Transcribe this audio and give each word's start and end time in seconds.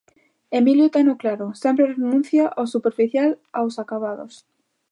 Emilio 0.59 0.87
teno 0.95 1.13
claro, 1.21 1.45
sempre 1.63 1.91
renuncia 1.95 2.43
ao 2.57 2.65
superficial, 2.73 3.31
aos 3.57 3.75
acabados. 3.83 4.33